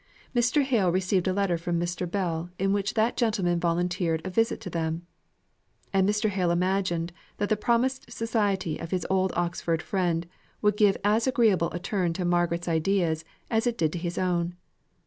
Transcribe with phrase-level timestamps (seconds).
[0.35, 0.63] Mr.
[0.63, 2.09] Hale received a letter from Mr.
[2.09, 5.05] Bell, in which that gentleman volunteered a visit to them;
[5.93, 6.27] and Mr.
[6.29, 10.25] Hale imagined that the promised society of his old Oxford friend
[10.59, 14.55] would give as agreeable a turn to Margaret's ideas as it did to his own.